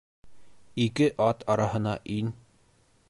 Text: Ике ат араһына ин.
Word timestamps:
Ике 0.85 1.09
ат 1.27 1.45
араһына 1.57 1.95
ин. 2.17 2.33